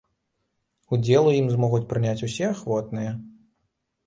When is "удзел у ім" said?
0.97-1.51